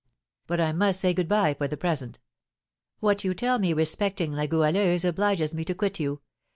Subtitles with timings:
[0.47, 2.17] But I must say good bye for the present,
[3.01, 6.21] what you tell me respecting La Goualeuse obliges me to quit you.